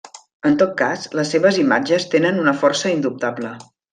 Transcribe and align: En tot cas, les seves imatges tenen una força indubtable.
En 0.51 0.55
tot 0.61 0.71
cas, 0.79 1.03
les 1.19 1.33
seves 1.35 1.59
imatges 1.65 2.09
tenen 2.15 2.41
una 2.47 2.57
força 2.65 2.97
indubtable. 2.97 3.55